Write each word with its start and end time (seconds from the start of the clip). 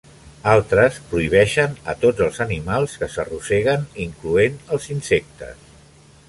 Altres 0.51 0.95
prohibeixen 1.11 1.75
a 1.93 1.95
tots 2.05 2.23
els 2.29 2.39
animals 2.47 2.95
que 3.03 3.11
s'arrosseguen, 3.17 3.85
incloent 4.07 4.57
els 4.79 4.89
insectes. 4.97 5.71